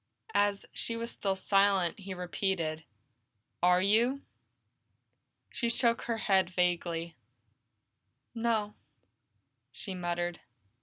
[0.33, 2.85] As she was still silent, he repeated,
[3.61, 4.23] "Are you?"
[5.51, 7.15] She shook her head vaguely.
[8.33, 8.73] "No,"
[9.71, 10.39] she muttered.